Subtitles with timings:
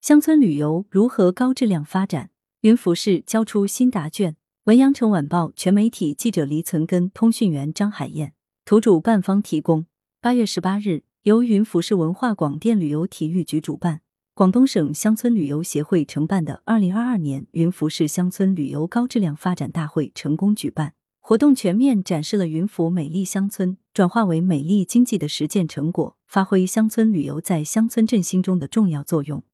[0.00, 2.30] 乡村旅游如何高质量发展？
[2.62, 4.34] 云浮市交出新答卷。
[4.64, 8.32] 文阳城晚报全媒体记者黎存根，通讯员张海燕，
[8.64, 9.84] 图主办方提供。
[10.22, 14.00] 八月十八日，由云浮市文化广电旅游体育局主办，
[14.32, 20.94] 广东省乡村旅游协会承办的二零二二年云浮市乡村旅游高质量发展大会成功举办。
[21.18, 29.44] 活动全面展示了云浮美丽乡村转化为美丽经济的实践成果，发挥乡村旅游在乡村振兴中的重要作用，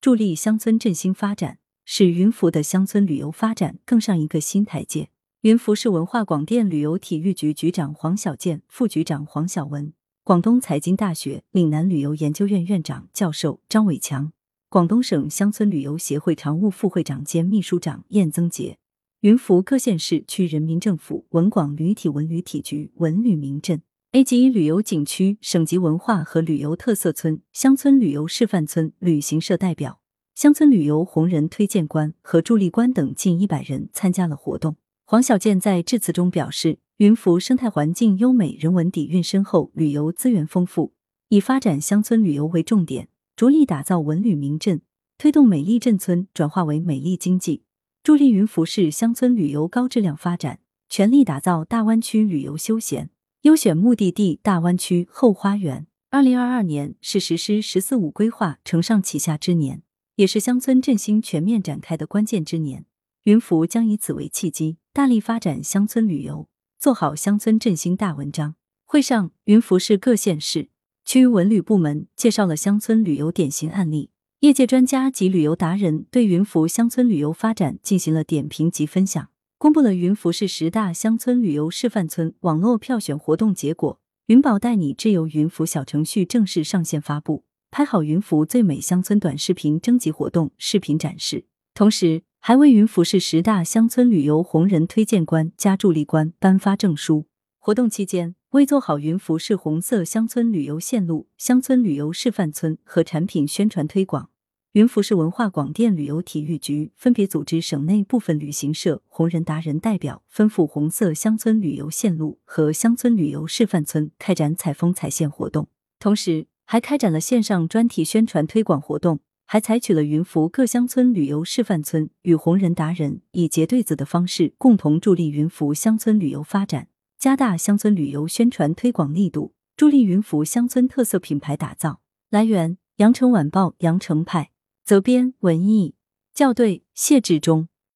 [0.00, 5.10] 助力乡村振兴发展，使云浮的乡村旅游发展更上一个新台阶。
[5.42, 9.92] 云浮市文化广电旅游体育局局长黄小健、副局长黄晓文，
[10.24, 14.32] 广东财经大学岭南旅游研究院院长、教授张伟强，
[14.70, 18.78] 广东省乡村旅游协会常务副会长兼秘书长晏增杰。
[19.20, 23.82] 云浮各县市区人民政府、文广旅体文旅体局、文旅民镇、
[24.12, 30.00] A 级旅游景区、省级文化和旅游特色村、乡村旅游示范村旅行社代表、
[30.34, 34.74] 乡村旅游红人推荐官和助力官等近一百人参加了活动。
[35.04, 40.92] 黄小健在致辞中表示，云浮生态环境优美，人文底蕴深厚，旅游资源丰富，
[41.28, 44.82] 以发展乡村旅游为重点，着力打造文旅名镇，
[45.18, 47.62] 推动美丽镇村转化为美丽经济。
[48.02, 50.58] 助力云浮市乡村旅游高质量发展，
[50.88, 53.10] 全力打造大湾区旅游休闲
[53.42, 55.86] 优选目的地大湾区后花园。
[56.10, 59.82] 二零二二年是实施“十四五”规划承上启下之年，
[60.16, 62.84] 也是乡村振兴全面展开的关键之年。
[63.22, 68.56] 云浮将以此为契机，大力发展乡村旅游，做好乡村振兴大文章。
[68.84, 70.68] 会上，云浮市各县市
[71.06, 74.10] 区文旅部门介绍了乡村旅游典型案例。
[74.40, 79.30] 业界专家及旅游达人对云浮乡村旅游发展进行了点评及分享，
[79.60, 84.00] 公布了云浮市十大乡村旅游示范村网络票选活动结果。
[84.28, 91.44] 云宝带你自由云浮小程序正式上线发布，拍好云浮最美乡村短视频征集活动视频展示，
[91.74, 97.26] 同时还为云浮市十大乡村旅游红人推荐官加助力官颁发证书。
[97.58, 104.30] 活动期间，为做好云浮市红色乡村旅游线路、乡村旅游示范村和产品宣传推广，
[104.74, 115.66] 云浮市文化广电旅游体育局分别组织省内部分旅行社、红人达人代表，分赴红色乡村旅游线路和乡村旅游示范村开展采风采线活动，
[115.98, 126.86] 同时还开展了线上专题宣传推广活动，还采取了云浮各乡村旅游示范村与红人达人以结对子的方式，共同助力云浮乡村旅游发展。
[127.18, 132.00] 加大乡村旅游宣传推广力度，助力云浮乡村特色品牌打造。
[132.30, 134.52] 来源：羊城晚报羊城派，
[134.90, 135.94] 责编：文艺，
[136.34, 137.69] 校对：谢志忠。